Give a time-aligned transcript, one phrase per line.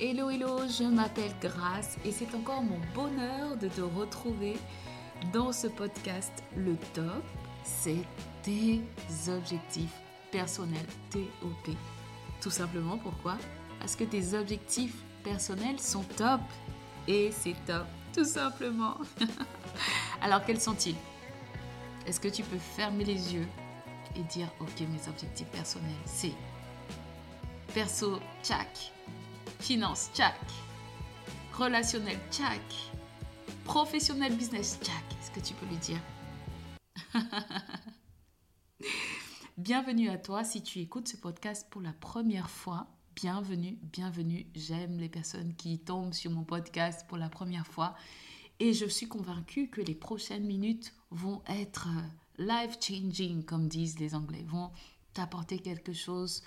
[0.00, 4.56] Hello, hello, je m'appelle Grace et c'est encore mon bonheur de te retrouver
[5.32, 6.44] dans ce podcast.
[6.56, 7.24] Le top,
[7.64, 8.04] c'est
[8.44, 8.80] tes
[9.26, 11.74] objectifs personnels, TOP.
[12.40, 13.38] Tout simplement pourquoi?
[13.80, 16.42] Parce que tes objectifs personnels sont top
[17.08, 18.98] et c'est top, tout simplement.
[20.22, 20.94] Alors quels sont-ils?
[22.06, 23.48] Est-ce que tu peux fermer les yeux
[24.14, 26.34] et dire ok mes objectifs personnels c'est
[27.74, 28.92] perso, tchac
[29.60, 30.38] Finance, tchac.
[31.52, 32.62] Relationnel, tchac.
[33.64, 35.04] Professionnel, business, tchac.
[35.20, 36.00] Est-ce que tu peux lui dire?
[39.58, 42.86] Bienvenue à toi si tu écoutes ce podcast pour la première fois.
[43.16, 44.46] Bienvenue, bienvenue.
[44.54, 47.96] J'aime les personnes qui tombent sur mon podcast pour la première fois.
[48.60, 54.14] Et je suis convaincue que les prochaines minutes vont être euh, life-changing, comme disent les
[54.14, 54.70] Anglais, vont
[55.14, 56.44] t'apporter quelque chose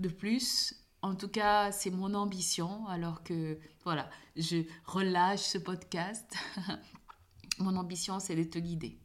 [0.00, 6.34] de plus en tout cas, c'est mon ambition, alors que, voilà, je relâche ce podcast.
[7.58, 8.98] mon ambition, c'est de te guider,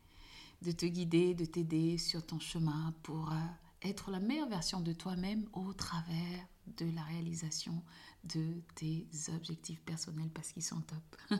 [0.61, 3.35] de te guider, de t'aider sur ton chemin pour euh,
[3.81, 6.45] être la meilleure version de toi-même au travers
[6.77, 7.83] de la réalisation
[8.25, 11.39] de tes objectifs personnels parce qu'ils sont top.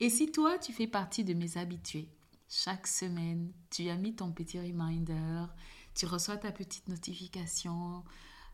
[0.00, 2.08] Et si toi, tu fais partie de mes habitués,
[2.48, 5.46] chaque semaine, tu as mis ton petit reminder,
[5.94, 8.02] tu reçois ta petite notification,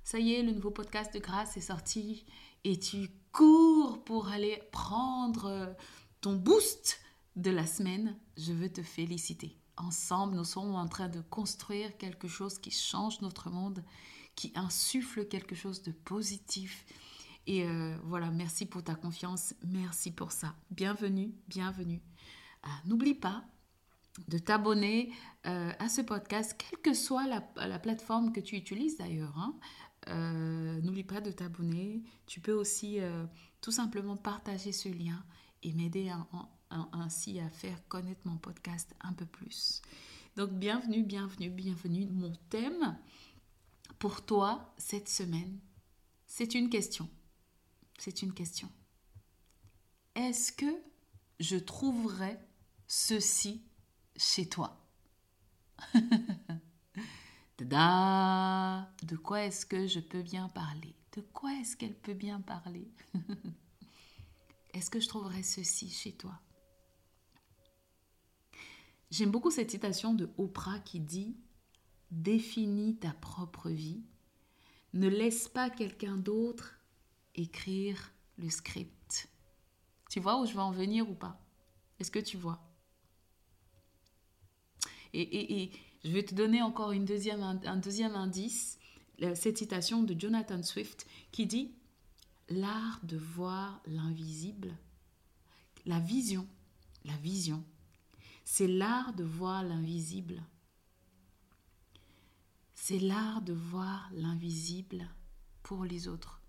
[0.08, 2.24] ça y est, le nouveau podcast de Grâce est sorti
[2.64, 5.76] et tu cours pour aller prendre
[6.22, 6.98] ton boost
[7.36, 9.58] de la semaine, je veux te féliciter.
[9.76, 13.84] Ensemble, nous sommes en train de construire quelque chose qui change notre monde,
[14.34, 16.86] qui insuffle quelque chose de positif.
[17.46, 20.54] Et euh, voilà, merci pour ta confiance, merci pour ça.
[20.70, 22.00] Bienvenue, bienvenue.
[22.62, 23.44] Ah, n'oublie pas
[24.26, 25.12] de t'abonner
[25.46, 29.36] euh, à ce podcast, quelle que soit la, plateforme que tu utilises d'ailleurs.
[29.36, 29.54] Hein.
[30.08, 32.02] Euh, n'oublie pas de t'abonner.
[32.26, 33.26] Tu peux aussi euh,
[33.60, 35.22] tout simplement partager ce lien
[35.62, 36.10] et m'aider
[36.92, 39.82] ainsi à faire connaître mon podcast un peu plus.
[40.36, 42.06] Donc bienvenue, bienvenue, bienvenue.
[42.06, 42.96] Mon thème
[43.98, 45.58] pour toi cette semaine,
[46.26, 47.08] c'est une question.
[47.98, 48.70] C'est une question.
[50.14, 50.82] Est-ce que
[51.40, 52.38] je trouverai
[52.86, 53.62] ceci
[54.16, 54.86] chez toi?
[57.58, 60.94] De quoi est-ce que je peux bien parler?
[61.16, 62.88] De quoi est-ce qu'elle peut bien parler?
[64.74, 66.38] Est-ce que je trouverai ceci chez toi?
[69.10, 71.36] J'aime beaucoup cette citation de Oprah qui dit
[72.10, 74.02] Définis ta propre vie.
[74.92, 76.78] Ne laisse pas quelqu'un d'autre
[77.34, 79.28] écrire le script.
[80.10, 81.40] Tu vois où je veux en venir ou pas?
[81.98, 82.60] Est-ce que tu vois?
[85.12, 85.72] Et, et, et,
[86.04, 88.78] je vais te donner encore une deuxième, un deuxième indice,
[89.34, 91.72] cette citation de Jonathan Swift qui dit
[92.48, 94.74] L'art de voir l'invisible,
[95.84, 96.46] la vision,
[97.04, 97.62] la vision,
[98.44, 100.42] c'est l'art de voir l'invisible.
[102.74, 105.06] C'est l'art de voir l'invisible
[105.62, 106.40] pour les autres.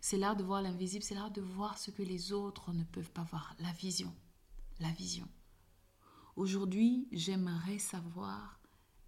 [0.00, 3.10] C'est l'art de voir l'invisible, c'est l'art de voir ce que les autres ne peuvent
[3.10, 3.56] pas voir.
[3.58, 4.14] La vision,
[4.78, 5.26] la vision.
[6.36, 8.59] Aujourd'hui, j'aimerais savoir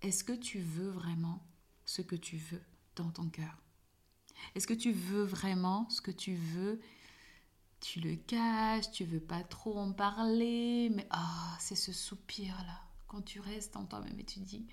[0.03, 1.43] est-ce que tu veux vraiment
[1.85, 2.63] ce que tu veux
[2.97, 3.63] dans ton cœur?
[4.55, 6.81] Est-ce que tu veux vraiment ce que tu veux?
[7.81, 13.23] Tu le caches, tu veux pas trop en parler, mais ah, c'est ce soupir-là, quand
[13.23, 14.67] tu restes en toi-même et tu dis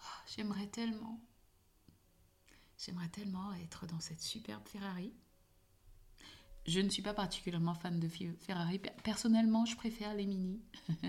[0.00, 1.20] ah, J'aimerais tellement,
[2.78, 5.12] j'aimerais tellement être dans cette superbe Ferrari.
[6.66, 8.78] Je ne suis pas particulièrement fan de Ferrari.
[9.02, 10.60] Personnellement, je préfère les mini.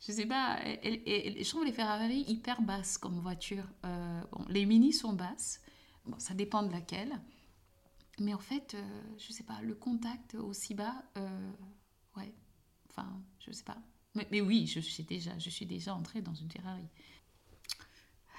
[0.00, 3.64] je sais pas, je trouve les Ferrari hyper basses comme voiture.
[3.84, 5.60] Euh, les Mini sont basses,
[6.06, 7.20] bon, ça dépend de laquelle.
[8.20, 11.52] Mais en fait, je euh, je sais pas, le contact aussi bas, euh,
[12.16, 12.32] Ouais.
[12.90, 13.78] Enfin, je sais pas.
[14.32, 16.88] Mais, oui, je suis déjà, je suis déjà entrée dans une Ferrari.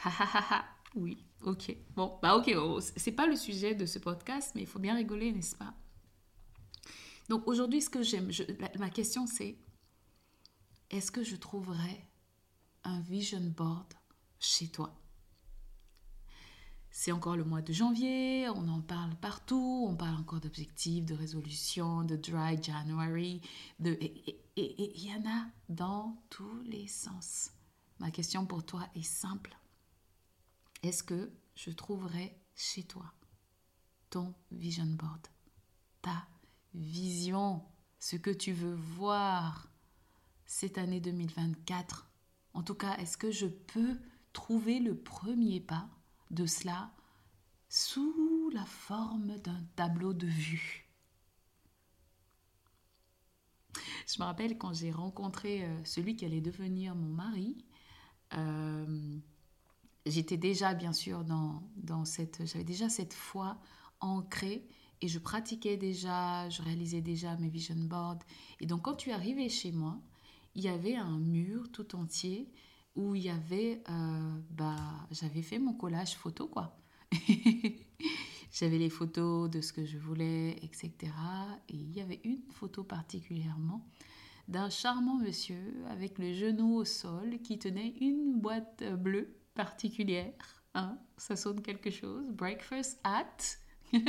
[0.04, 0.66] Ha.
[0.96, 1.76] Oui, ok.
[1.96, 4.96] Bon, bah ok, oh, c'est pas le sujet de ce podcast, mais il faut bien
[4.96, 5.74] rigoler, n'est-ce pas?
[7.30, 8.32] Donc aujourd'hui, ce que j'aime,
[8.80, 9.56] ma question c'est
[10.90, 12.06] est-ce que je trouverai
[12.84, 13.94] un vision board
[14.40, 14.96] chez toi?
[16.92, 21.14] C'est encore le mois de janvier, on en parle partout, on parle encore d'objectifs, de
[21.14, 23.42] résolutions, de dry January,
[23.80, 27.52] de, et il y en a dans tous les sens.
[28.00, 29.56] Ma question pour toi est simple.
[30.84, 33.06] Est-ce que je trouverai chez toi
[34.10, 35.28] ton vision board,
[36.02, 36.28] ta
[36.74, 37.64] vision,
[38.00, 39.69] ce que tu veux voir?
[40.50, 42.10] Cette année 2024
[42.56, 44.00] En tout cas, est-ce que je peux
[44.34, 45.88] trouver le premier pas
[46.32, 46.92] de cela
[47.70, 50.90] sous la forme d'un tableau de vue?
[54.08, 57.64] Je me rappelle quand j'ai rencontré euh, celui qui allait devenir mon mari,
[58.34, 59.20] euh,
[60.08, 63.62] j'étais déjà bien sûr dans, dans cette, j'avais déjà cette foi
[64.00, 64.68] ancrée
[65.02, 68.24] et je pratiquais déjà, je réalisais déjà mes vision boards.
[68.60, 70.02] Et donc quand tu es arrivé chez moi,
[70.56, 72.52] il y avait un mur tout entier
[72.96, 74.76] où il y avait, euh, bah,
[75.12, 76.78] j'avais fait mon collage photo, quoi.
[78.52, 80.92] j'avais les photos de ce que je voulais, etc.
[81.70, 83.88] Et il y avait une photo particulièrement
[84.48, 90.34] d'un charmant monsieur avec le genou au sol qui tenait une boîte bleue particulière.
[90.74, 92.26] Hein, ça sonne quelque chose.
[92.32, 93.38] Breakfast at.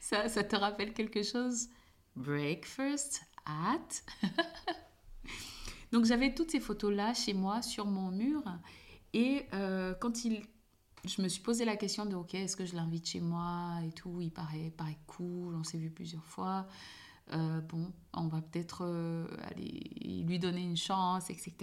[0.00, 1.68] ça, ça te rappelle quelque chose?
[2.16, 4.02] Breakfast at.
[5.92, 8.42] Donc j'avais toutes ces photos-là chez moi sur mon mur.
[9.12, 10.42] Et euh, quand il...
[11.06, 13.92] Je me suis posé la question de, ok, est-ce que je l'invite chez moi et
[13.92, 16.66] tout Il paraît, paraît cool, on s'est vu plusieurs fois.
[17.32, 21.54] Euh, bon, on va peut-être euh, aller lui donner une chance, etc.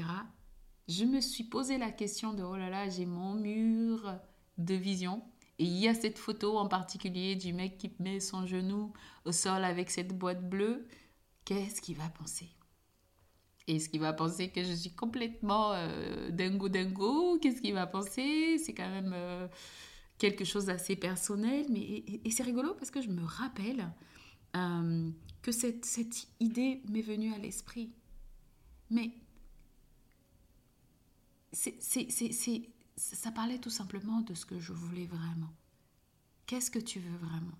[0.87, 4.15] Je me suis posé la question de, oh là là, j'ai mon mur
[4.57, 5.21] de vision.
[5.59, 8.93] Et il y a cette photo en particulier du mec qui met son genou
[9.25, 10.87] au sol avec cette boîte bleue.
[11.45, 12.56] Qu'est-ce qu'il va penser?
[13.67, 18.57] Est-ce qu'il va penser que je suis complètement euh, dingo dingo Qu'est-ce qu'il va penser
[18.63, 19.47] C'est quand même euh,
[20.17, 21.65] quelque chose d'assez personnel.
[21.69, 23.91] Mais, et, c'est rigolo parce que je me rappelle
[24.55, 25.11] euh,
[25.41, 27.91] que cette, cette idée m'est venue à l'esprit.
[28.89, 29.11] Mais
[31.51, 31.77] c'est,
[32.95, 35.53] ça parlait tout simplement de ce que je voulais vraiment.
[36.45, 37.57] Qu'est-ce que tu veux vraiment?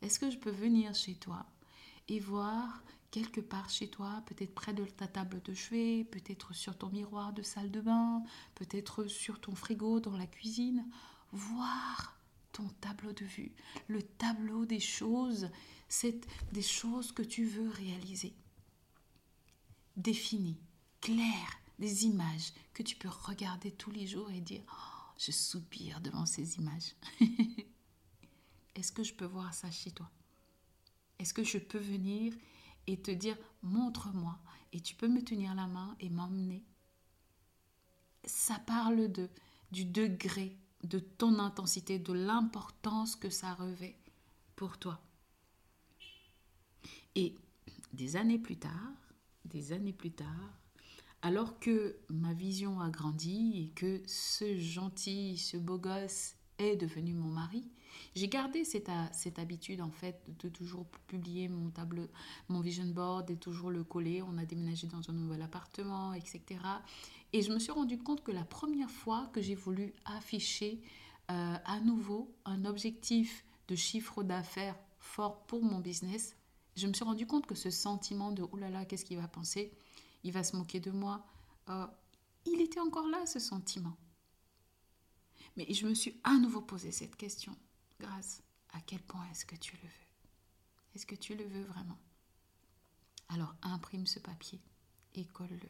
[0.00, 1.44] Est-ce que je peux venir chez toi
[2.06, 2.84] et voir
[3.14, 7.32] quelque part chez toi, peut-être près de ta table de chevet, peut-être sur ton miroir
[7.32, 8.24] de salle de bain,
[8.56, 10.84] peut-être sur ton frigo dans la cuisine,
[11.30, 12.18] voir
[12.50, 13.52] ton tableau de vue,
[13.86, 15.48] le tableau des choses,
[15.88, 18.34] c'est des choses que tu veux réaliser.
[19.96, 20.58] Défini,
[21.00, 26.00] clair, des images que tu peux regarder tous les jours et dire oh, je soupire
[26.00, 26.96] devant ces images.
[28.74, 30.10] Est-ce que je peux voir ça chez toi?
[31.20, 32.34] Est-ce que je peux venir
[32.86, 34.38] et te dire montre-moi
[34.72, 36.64] et tu peux me tenir la main et m'emmener.
[38.24, 39.28] Ça parle de
[39.70, 43.96] du degré de ton intensité, de l'importance que ça revêt
[44.54, 45.00] pour toi.
[47.16, 47.34] Et
[47.92, 48.92] des années plus tard,
[49.44, 50.58] des années plus tard,
[51.22, 57.14] alors que ma vision a grandi et que ce gentil, ce beau gosse est devenu
[57.14, 57.68] mon mari,
[58.14, 62.06] j'ai gardé cette, cette, habitude en fait de toujours publier mon tableau,
[62.48, 64.22] mon vision board et toujours le coller.
[64.22, 66.42] On a déménagé dans un nouvel appartement, etc.
[67.32, 70.80] Et je me suis rendu compte que la première fois que j'ai voulu afficher
[71.30, 76.36] euh, à nouveau un objectif de chiffre d'affaires fort pour mon business,
[76.76, 79.28] je me suis rendu compte que ce sentiment de oh là là, qu'est-ce qu'il va
[79.28, 79.72] penser?
[80.22, 81.24] Il va se moquer de moi.
[81.68, 81.86] Euh,
[82.46, 83.96] il était encore là, ce sentiment.
[85.56, 87.56] Mais je me suis à nouveau posé cette question
[88.00, 90.06] grâce à quel point est-ce que tu le veux?
[90.94, 91.98] Est-ce que tu le veux vraiment?
[93.28, 94.60] Alors imprime ce papier
[95.14, 95.68] et colle-le.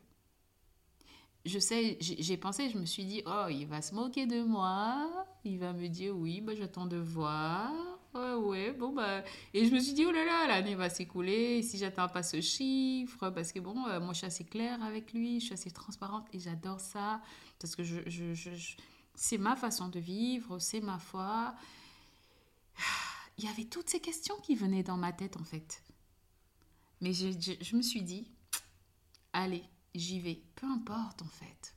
[1.44, 5.26] Je sais, j'ai pensé, je me suis dit, oh, il va se moquer de moi,
[5.44, 7.70] il va me dire, oui, bah, j'attends de voir.
[8.14, 9.22] Ouais, ouais, bon, bah.
[9.52, 12.40] Et je me suis dit, oh là là, l'année va s'écouler, si j'attends pas ce
[12.40, 15.70] chiffre, parce que bon, euh, moi, je suis assez claire avec lui, je suis assez
[15.70, 17.20] transparente et j'adore ça,
[17.58, 18.70] parce que je,
[19.14, 21.54] c'est ma façon de vivre, c'est ma foi
[23.38, 25.82] il y avait toutes ces questions qui venaient dans ma tête en fait.
[27.00, 28.30] Mais je, me suis dit,
[29.32, 29.64] allez,
[29.94, 30.42] j'y vais.
[30.54, 31.74] Peu importe en fait.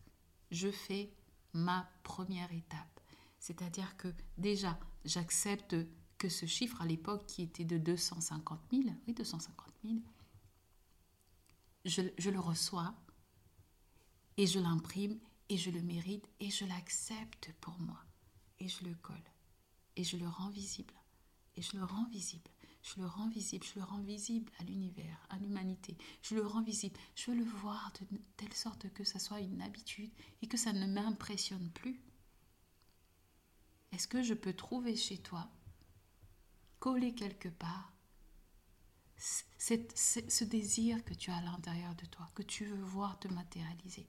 [0.52, 1.12] Je fais
[1.54, 3.00] ma première étape.
[3.40, 5.76] C'est-à-dire que déjà, j'accepte
[6.18, 9.96] que ce chiffre à l'époque qui était de 250 000, oui 250 000,
[11.86, 12.96] je, je le reçois
[14.38, 18.00] et je l'imprime et je le mérite et je l'accepte pour moi
[18.60, 19.16] et je le colle
[19.98, 20.94] et je le rends visible
[21.58, 22.50] et je le rends visible.
[22.84, 25.98] Je le rends visible, je le rends visible à l'univers, à l'humanité.
[26.22, 26.98] Je le rends visible.
[27.16, 30.12] Je veux le voir de telle sorte que ça soit une habitude
[30.42, 32.00] et que ça ne m'impressionne plus.
[33.92, 35.50] Est-ce que je peux trouver chez toi,
[36.80, 37.92] coller quelque part,
[39.18, 44.08] ce désir que tu as à l'intérieur de toi, que tu veux voir te matérialiser?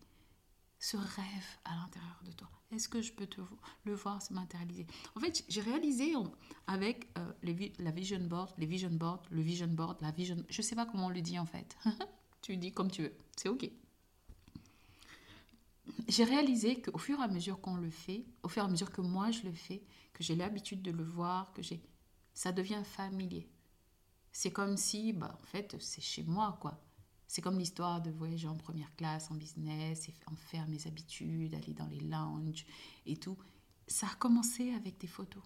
[0.78, 3.40] Ce rêve à l'intérieur de toi Est-ce que je peux te,
[3.84, 4.86] le voir se matérialiser?
[5.16, 6.14] En fait, j'ai réalisé
[6.66, 10.36] avec euh, la vision board, les vision board, le vision board, la vision...
[10.48, 11.76] Je sais pas comment on le dit en fait.
[12.42, 13.14] tu dis comme tu veux.
[13.36, 13.68] C'est OK.
[16.06, 18.92] J'ai réalisé qu'au fur et à mesure qu'on le fait, au fur et à mesure
[18.92, 19.82] que moi je le fais,
[20.12, 21.82] que j'ai l'habitude de le voir, que j'ai...
[22.34, 23.48] Ça devient familier.
[24.30, 26.80] C'est comme si, bah, en fait, c'est chez moi, quoi.
[27.28, 31.74] C'est comme l'histoire de voyager en première classe, en business, en faire mes habitudes, aller
[31.74, 32.64] dans les lounges
[33.04, 33.36] et tout.
[33.86, 35.42] Ça a commencé avec des photos.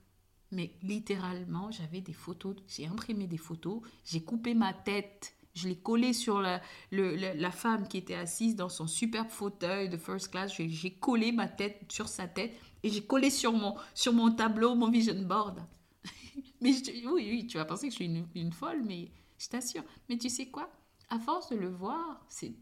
[0.52, 5.76] Mais littéralement, j'avais des photos, j'ai imprimé des photos, j'ai coupé ma tête, je l'ai
[5.76, 6.60] collé sur la,
[6.92, 11.48] la, femme qui était assise dans son superbe fauteuil de first class, j'ai collé ma
[11.48, 15.64] tête sur sa tête et j'ai collé sur mon, sur mon tableau mon vision board.
[16.60, 16.74] mais
[17.06, 19.84] oui, oui, tu vas penser que je suis une folle, mais je t'assure.
[20.08, 20.70] Mais tu sais quoi?
[21.12, 22.54] À force de le voir, c'est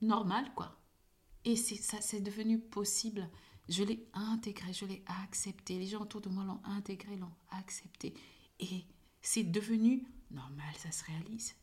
[0.00, 0.76] normal, quoi.
[1.44, 3.30] Et ça, c'est devenu possible.
[3.68, 5.78] Je l'ai intégré, je l'ai accepté.
[5.78, 8.12] Les gens autour de moi l'ont intégré, l'ont accepté.
[8.58, 8.84] Et
[9.20, 11.54] c'est devenu normal, ça se réalise.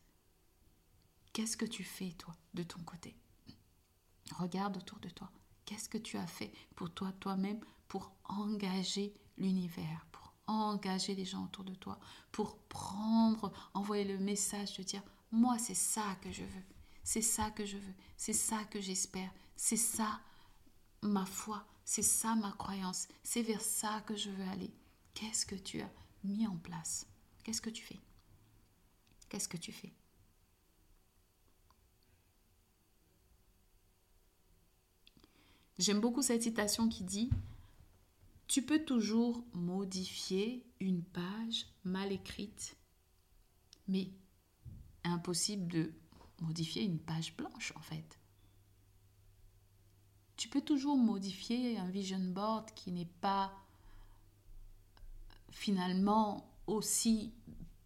[1.33, 3.17] Qu'est-ce que tu fais, toi, de ton côté?
[4.37, 5.29] Regarde autour de toi.
[5.65, 11.43] Qu'est-ce que tu as fait pour toi, toi-même, pour engager l'univers, pour engager les gens
[11.43, 11.99] autour de toi,
[12.31, 16.63] pour prendre, envoyer le message de dire moi, c'est ça que je veux.
[17.03, 17.93] C'est ça que je veux.
[18.17, 19.31] C'est ça que j'espère.
[19.55, 20.19] C'est ça
[21.01, 21.65] ma foi.
[21.85, 23.07] C'est ça ma croyance.
[23.23, 24.71] C'est vers ça que je veux aller.
[25.13, 25.91] Qu'est-ce que tu as
[26.23, 27.07] mis en place?
[27.43, 27.99] Qu'est-ce que tu fais?
[29.27, 29.93] Qu'est-ce que tu fais?
[35.77, 37.29] J'aime beaucoup cette citation qui dit
[38.47, 42.75] Tu peux toujours modifier une page mal écrite,
[43.87, 44.09] mais
[45.09, 45.93] impossible de
[46.41, 48.19] modifier une page blanche en fait.
[50.37, 53.53] Tu peux toujours modifier un vision board qui n'est pas
[55.51, 57.33] finalement aussi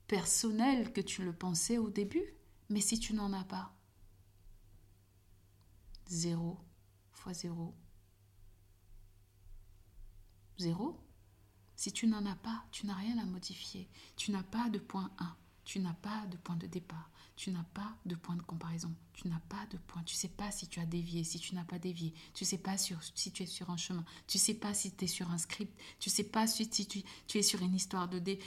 [0.07, 2.35] personnel que tu le pensais au début,
[2.69, 3.73] mais si tu n'en as pas,
[6.07, 6.59] zéro
[7.23, 7.73] fois zéro,
[10.57, 10.99] zéro.
[11.75, 13.89] Si tu n'en as pas, tu n'as rien à modifier.
[14.15, 15.37] Tu n'as pas de point 1.
[15.65, 19.27] Tu n'as pas de point de départ, tu n'as pas de point de comparaison, tu
[19.27, 21.79] n'as pas de point, tu sais pas si tu as dévié, si tu n'as pas
[21.79, 22.93] dévié, tu sais pas si
[23.31, 26.09] tu es sur un chemin, tu sais pas si tu es sur un script, tu
[26.09, 27.03] sais pas si tu,
[27.37, 28.39] es sur une histoire de dé,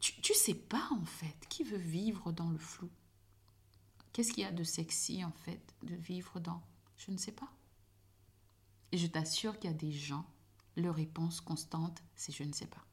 [0.00, 2.90] tu, tu sais pas en fait, qui veut vivre dans le flou.
[4.12, 6.62] Qu'est-ce qu'il y a de sexy en fait de vivre dans
[6.96, 7.50] Je ne sais pas.
[8.92, 10.26] Et je t'assure qu'il y a des gens,
[10.76, 12.84] leur réponse constante, c'est je ne sais pas.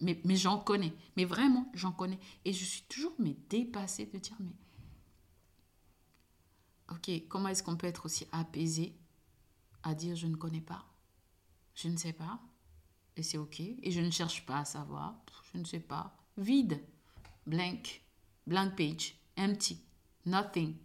[0.00, 0.94] Mais, j'en connais.
[1.16, 2.18] Mais vraiment, j'en connais.
[2.44, 4.54] Et je suis toujours mais dépassée de dire, mais...
[6.90, 8.96] Ok, comment est-ce qu'on peut être aussi apaisé
[9.82, 10.86] à dire je ne connais pas?
[11.74, 12.40] Je ne sais pas.
[13.16, 13.60] Et c'est ok.
[13.60, 15.16] Et je ne cherche pas à savoir.
[15.52, 16.16] Je ne sais pas.
[16.36, 16.82] Vide.
[17.46, 18.02] Blank.
[18.46, 19.14] Blank page.
[19.36, 19.80] Empty.
[20.24, 20.76] Nothing.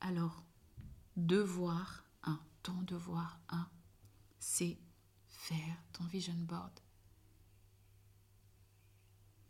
[0.00, 0.44] Alors,
[1.16, 3.66] devoir un, ton devoir un,
[4.38, 4.78] c'est
[5.44, 6.72] faire ton vision board.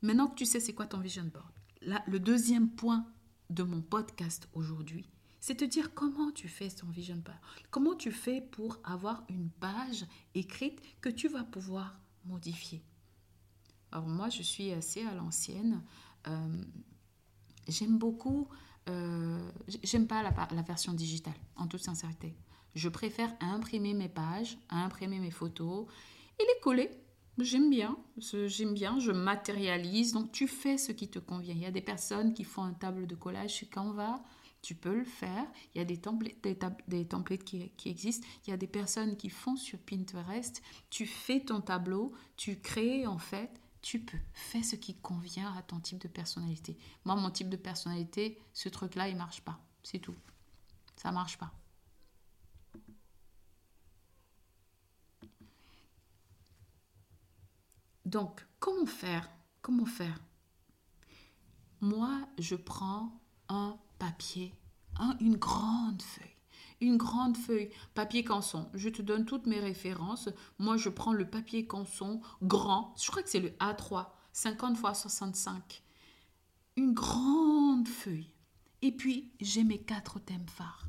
[0.03, 3.07] Maintenant que tu sais c'est quoi ton vision board, là, le deuxième point
[3.51, 5.09] de mon podcast aujourd'hui,
[5.41, 7.39] c'est te dire comment tu fais ton vision board.
[7.71, 12.83] Comment tu fais pour avoir une page écrite que tu vas pouvoir modifier.
[13.93, 15.81] Alors moi, je suis assez à l'ancienne.
[16.27, 16.65] Euh,
[17.69, 18.49] j'aime beaucoup,
[18.89, 19.51] euh,
[19.85, 22.35] j'aime pas la, la version digitale, en toute sincérité.
[22.75, 25.87] Je préfère imprimer mes pages, imprimer mes photos
[26.39, 26.91] et les coller.
[27.39, 30.13] J'aime bien, j'aime bien, je matérialise.
[30.13, 31.55] Donc tu fais ce qui te convient.
[31.55, 34.23] Il y a des personnes qui font un table de collage sur Canva,
[34.63, 35.47] tu peux le faire.
[35.75, 36.37] Il y a des templates,
[36.89, 38.27] des, templates qui, qui, existent.
[38.47, 40.63] Il y a des personnes qui font sur Pinterest.
[40.91, 43.61] Tu fais ton tableau, tu crées en fait.
[43.83, 44.19] Tu peux.
[44.33, 46.79] Fais ce qui convient à ton type de personnalité.
[47.05, 49.59] Moi, mon type de personnalité, ce truc-là, il marche pas.
[49.83, 50.15] C'est tout.
[50.97, 51.53] Ça marche pas.
[58.15, 59.29] Donc, comment faire?
[59.61, 60.21] Comment faire?
[61.81, 64.55] Moi, je prends un papier,
[65.19, 66.37] une grande feuille.
[66.81, 68.71] Une grande feuille, papier canson.
[68.73, 70.29] Je te donne toutes mes références.
[70.61, 72.95] Moi, je prends le papier canson grand.
[73.03, 75.83] Je crois que c'est le A3, 50 x 65.
[76.77, 78.33] Une grande feuille.
[78.83, 80.87] Et puis, j'ai mes quatre thèmes phares.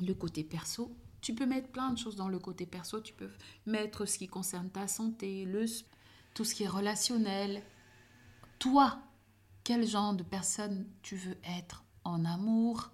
[0.00, 3.00] Le côté perso, tu peux mettre plein de choses dans le côté perso.
[3.00, 3.30] Tu peux
[3.66, 5.66] mettre ce qui concerne ta santé, le,
[6.34, 7.62] tout ce qui est relationnel.
[8.58, 8.98] Toi,
[9.64, 12.90] quel genre de personne tu veux être en amour,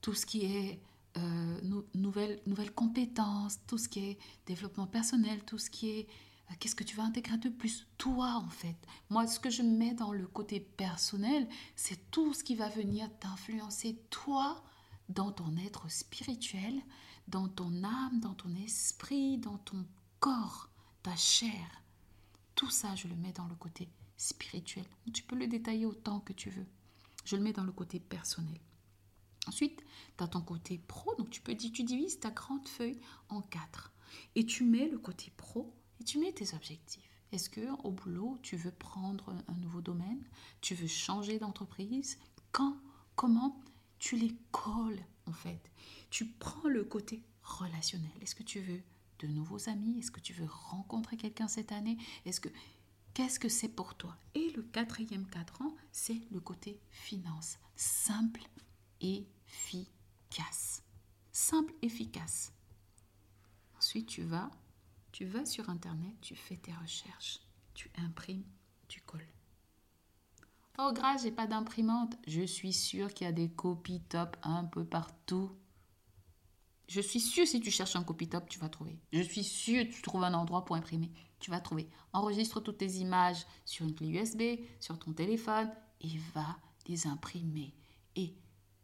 [0.00, 0.80] tout ce qui est
[1.16, 1.60] euh,
[1.94, 6.08] nouvelles, nouvelles compétences, tout ce qui est développement personnel, tout ce qui est
[6.50, 7.86] euh, qu'est-ce que tu vas intégrer de plus?
[7.98, 8.76] Toi, en fait.
[9.10, 13.08] Moi, ce que je mets dans le côté personnel, c'est tout ce qui va venir
[13.18, 14.62] t'influencer, toi,
[15.08, 16.74] dans ton être spirituel,
[17.28, 19.84] dans ton âme, dans ton esprit, dans ton
[20.20, 20.70] corps,
[21.02, 21.82] ta chair.
[22.56, 24.86] Tout ça, je le mets dans le côté spirituel.
[25.12, 26.66] Tu peux le détailler autant que tu veux.
[27.26, 28.58] Je le mets dans le côté personnel.
[29.46, 29.84] Ensuite,
[30.16, 32.98] tu as ton côté pro, donc tu peux tu divises ta grande feuille
[33.28, 33.92] en quatre.
[34.34, 37.22] Et tu mets le côté pro et tu mets tes objectifs.
[37.30, 40.24] Est-ce que au boulot, tu veux prendre un nouveau domaine?
[40.62, 42.18] Tu veux changer d'entreprise?
[42.52, 42.76] Quand?
[43.16, 43.62] Comment?
[43.98, 45.70] Tu les colles en fait.
[46.08, 48.10] Tu prends le côté relationnel.
[48.22, 48.80] Est-ce que tu veux
[49.18, 49.98] de nouveaux amis?
[49.98, 51.98] Est-ce que tu veux rencontrer quelqu'un cette année?
[52.24, 52.48] Est-ce que
[53.14, 54.16] qu'est-ce que c'est pour toi?
[54.34, 57.58] Et le quatrième cadran, c'est le côté finance.
[57.74, 58.42] Simple
[59.00, 60.82] et efficace.
[61.32, 62.52] Simple, efficace.
[63.76, 64.50] Ensuite, tu vas,
[65.12, 67.40] tu vas sur Internet, tu fais tes recherches,
[67.74, 68.44] tu imprimes,
[68.88, 69.26] tu colles.
[70.78, 72.16] Oh, grâce, j'ai pas d'imprimante.
[72.26, 75.50] Je suis sûre qu'il y a des copies top un peu partout.
[76.88, 79.00] Je suis sûre, si tu cherches un copy top, tu vas trouver.
[79.12, 81.10] Je suis sûre, tu trouves un endroit pour imprimer.
[81.40, 81.88] Tu vas trouver.
[82.12, 84.42] Enregistre toutes tes images sur une clé USB,
[84.78, 86.56] sur ton téléphone, et va
[86.86, 87.74] les imprimer.
[88.14, 88.36] Et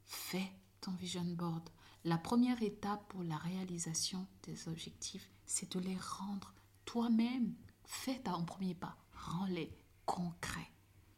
[0.05, 1.69] fais ton vision board.
[2.05, 6.53] La première étape pour la réalisation des objectifs, c'est de les rendre
[6.85, 7.55] toi-même.
[7.85, 8.97] Fais ton premier pas.
[9.15, 9.73] Rends-les
[10.05, 10.73] concrets.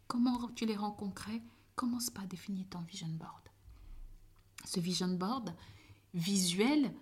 [0.07, 1.43] Comment tu les rends concrets?
[1.75, 3.49] Commence par définir ton vision board.
[4.67, 5.55] Ce vision board
[6.15, 6.95] visuel,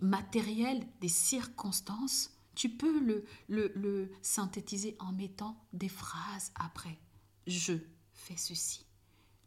[0.00, 6.98] matériel, des circonstances, tu peux le, synthétiser en mettant des phrases après.
[7.46, 7.74] Je
[8.12, 8.86] fais ceci.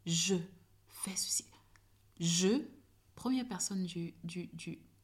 [0.06, 0.36] Je
[0.88, 1.46] fais ceci.
[2.20, 2.64] Je,
[3.16, 4.14] première personne du,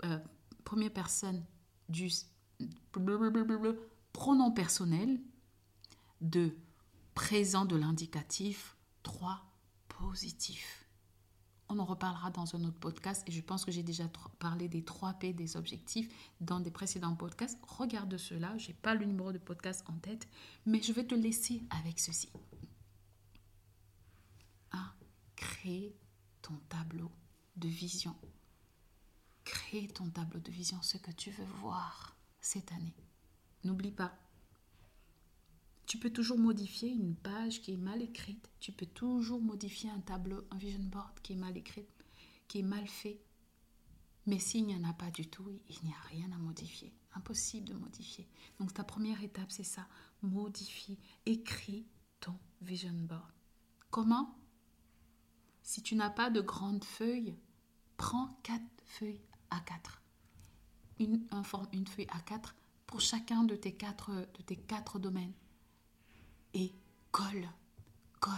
[0.04, 0.20] euh,
[0.64, 1.44] première personne
[1.88, 2.10] du
[4.12, 5.20] pronom personnel,
[6.22, 6.56] de
[7.16, 9.46] présent de l'indicatif, trois
[9.88, 10.79] positif.
[11.72, 14.06] On en reparlera dans un autre podcast et je pense que j'ai déjà
[14.40, 16.10] parlé des 3 P des objectifs
[16.42, 17.60] dans des précédents podcasts.
[17.62, 20.28] Regarde cela, je n'ai pas le numéro de podcast en tête,
[20.66, 22.30] mais je vais te laisser avec ceci.
[24.72, 24.94] 1.
[25.36, 25.96] Créer
[26.42, 27.12] ton tableau
[27.56, 28.16] de vision.
[29.44, 32.96] Crée ton tableau de vision, ce que tu veux voir cette année.
[33.64, 34.18] N'oublie pas,
[35.90, 38.52] tu peux toujours modifier une page qui est mal écrite.
[38.60, 41.88] Tu peux toujours modifier un tableau, un vision board qui est mal écrit,
[42.48, 43.20] qui est mal fait.
[44.28, 46.94] Mais s'il n'y en a pas du tout, il n'y a rien à modifier.
[47.16, 48.30] Impossible de modifier.
[48.60, 49.88] Donc ta première étape, c'est ça.
[50.22, 51.88] Modifie, écris
[52.20, 53.34] ton vision board.
[53.90, 54.38] Comment?
[55.64, 57.36] Si tu n'as pas de grandes feuilles,
[57.98, 60.04] prends quatre feuilles à 4
[61.00, 61.26] Une,
[61.74, 65.34] une feuille à 4 pour chacun de tes quatre, de tes quatre domaines.
[66.54, 66.72] Et
[67.12, 67.48] colle,
[68.20, 68.34] colle,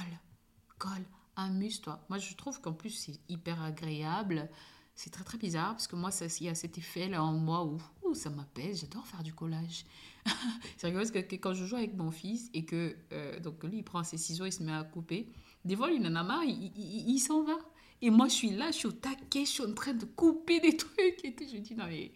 [0.77, 2.03] colle, amuse-toi.
[2.09, 4.49] Moi, je trouve qu'en plus, c'est hyper agréable.
[4.95, 7.65] C'est très très bizarre parce que moi, il y a cet effet là en moi
[7.65, 8.81] où, ça m'apaise.
[8.81, 9.85] J'adore faire du collage.
[10.77, 13.77] c'est rigolo parce que, quand je joue avec mon fils et que euh, donc lui
[13.77, 15.31] il prend ses ciseaux, il se met à couper.
[15.63, 17.57] Des fois, il en a marre, il, s'en va.
[18.01, 20.59] Et moi, je suis là, je suis au taquet, je suis en train de couper
[20.59, 21.35] des trucs et.
[21.39, 22.11] Je me dis, non, mais.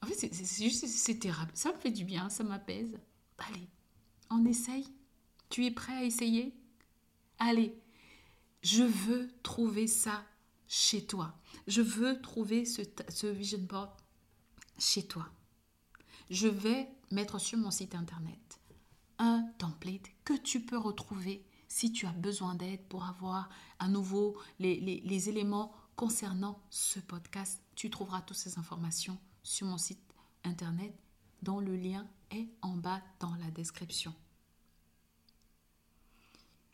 [0.00, 1.50] En fait, c'est juste, c'est terrible.
[1.54, 2.96] Ça me fait du bien, ça m'apaise.
[3.38, 3.68] Allez,
[4.30, 4.86] on essaye.
[5.48, 6.54] Tu es prêt à essayer?
[7.38, 7.78] Allez,
[8.62, 10.24] je veux trouver ça
[10.66, 11.34] chez toi.
[11.66, 13.90] Je veux trouver ce, ce vision board
[14.78, 15.28] chez toi.
[16.30, 18.60] Je vais mettre sur mon site internet
[19.18, 24.36] un template que tu peux retrouver si tu as besoin d'aide pour avoir à nouveau
[24.58, 30.00] les, éléments concernant ce podcast, tu trouveras toutes ces informations sur mon site
[30.44, 30.94] internet
[31.42, 34.14] dont le lien est en bas dans la description.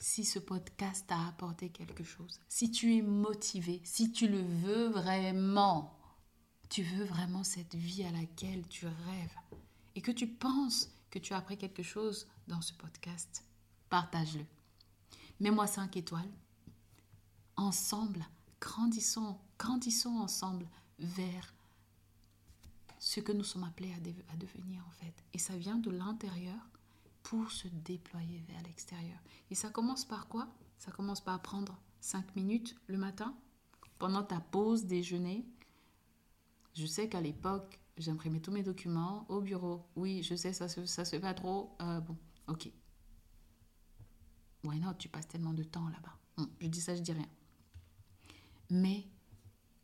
[0.06, 4.88] Si ce podcast t'a apporté quelque chose, si tu es motivé, si tu le veux
[4.88, 5.98] vraiment,
[6.68, 9.38] tu veux vraiment cette vie à laquelle tu rêves
[9.94, 13.46] et que tu penses que tu as appris quelque chose dans ce podcast,
[13.88, 14.44] partage-le.
[15.40, 16.30] Mets-moi 5 étoiles.
[17.56, 18.26] Ensemble,
[18.60, 21.54] grandissons, grandissons ensemble vers
[22.98, 25.14] ce que nous sommes appelés à, à devenir en fait.
[25.32, 26.68] Et ça vient de l'intérieur
[27.24, 29.18] pour se déployer vers l'extérieur.
[29.50, 30.46] Et ça commence par quoi?
[30.78, 33.34] Ça commence par prendre 5 minutes le matin
[33.98, 35.44] pendant ta pause déjeuner.
[36.74, 39.86] Je sais qu'à l'époque, j'imprimais tous mes documents au bureau.
[39.96, 41.74] Oui, je sais, ça se, se fait pas trop.
[41.80, 42.16] Euh, bon,
[42.48, 42.70] ok.
[44.62, 44.94] Why not?
[44.94, 46.46] Tu passes tellement de temps là-bas.
[46.60, 47.28] je dis ça, je dis rien.
[48.70, 49.06] Mais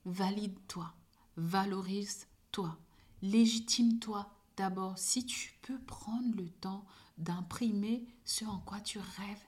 [0.05, 0.92] valide-toi,
[1.37, 2.76] valorise-toi,
[3.22, 4.99] légitime-toi d'abord.
[4.99, 6.85] Si tu peux prendre le temps
[7.16, 9.44] d'imprimer ce en quoi tu rêves,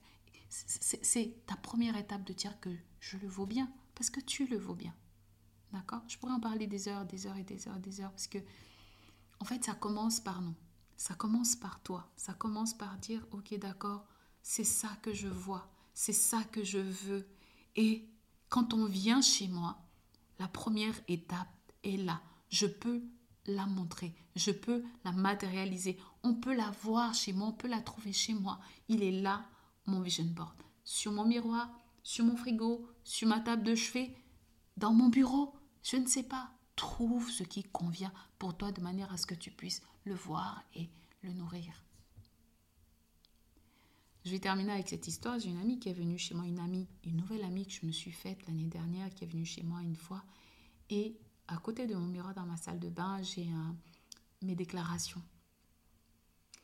[0.49, 4.57] c'est ta première étape de dire que je le vaux bien, parce que tu le
[4.57, 4.95] vaux bien.
[5.71, 6.03] D'accord?
[6.09, 8.39] Je pourrais en parler des heures, des heures et des heures des heures, parce que,
[9.39, 10.55] en fait, ça commence par nous.
[10.97, 12.11] Ça commence par toi.
[12.17, 14.07] Ça commence par dire, ok, d'accord,
[14.43, 17.29] c'est ça que je vois, c'est ça que je veux.
[17.77, 18.09] Et
[18.49, 19.79] quand on vient chez moi,
[20.39, 21.49] la première étape
[21.85, 22.23] est là.
[22.49, 23.03] Je peux
[23.47, 25.99] la montrer, je peux la matérialiser.
[26.23, 28.61] On peut la voir chez moi, on peut la trouver chez moi.
[28.89, 29.45] Il est là,
[29.87, 30.55] mon vision board.
[30.85, 31.71] Sur mon miroir,
[32.03, 34.15] sur mon frigo, sur ma table de chevet,
[34.77, 36.51] dans mon bureau, je ne sais pas.
[36.77, 40.65] Trouve ce qui convient pour toi de manière à ce que tu puisses le voir
[40.75, 40.89] et
[41.23, 41.73] le nourrir.
[44.25, 45.39] Je vais terminer avec cette histoire.
[45.39, 47.85] J'ai une amie qui est venue chez moi, une amie, une nouvelle amie que je
[47.87, 50.23] me suis faite l'année dernière, qui est venue chez moi une fois.
[50.91, 51.19] Et
[51.53, 53.49] à côté de mon miroir dans ma salle de bain, j'ai
[54.43, 55.23] mes déclarations.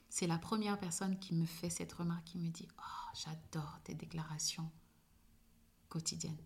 [0.08, 3.94] C'est la première personne qui me fait cette remarque, qui me dit Oh, j'adore tes
[3.94, 4.70] déclarations
[5.88, 6.42] quotidiennes.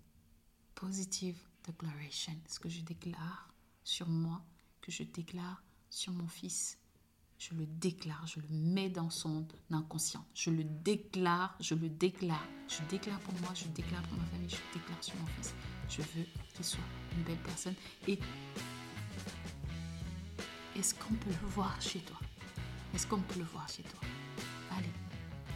[0.74, 3.48] Positive declaration, ce que je déclare
[3.84, 4.42] sur moi,
[4.80, 6.78] que je déclare sur mon fils,
[7.42, 10.24] je le déclare, je le mets dans son inconscient.
[10.32, 12.46] Je le déclare, je le déclare.
[12.68, 15.52] Je déclare pour moi, je déclare pour ma famille, je déclare sur mon fils.
[15.88, 16.78] Je veux qu'il soit
[17.16, 17.74] une belle personne.
[18.06, 18.18] Et
[20.76, 22.18] est-ce qu'on peut le voir chez toi?
[22.94, 24.00] Est-ce qu'on peut le voir chez toi?
[24.76, 24.92] Allez,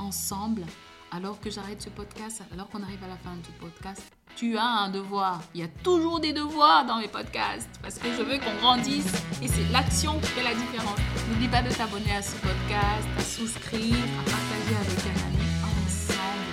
[0.01, 0.65] ensemble,
[1.13, 4.85] alors que j'arrête ce podcast, alors qu'on arrive à la fin du podcast, tu as
[4.85, 5.41] un devoir.
[5.55, 9.11] Il y a toujours des devoirs dans mes podcasts parce que je veux qu'on grandisse
[9.43, 10.99] et c'est l'action qui fait la différence.
[11.31, 16.53] N'oublie pas de t'abonner à ce podcast, à souscrire, à partager avec un ami ensemble.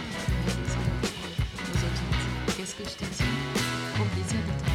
[2.55, 3.29] Qu'est-ce que je te dis
[3.99, 4.72] Au plaisir de te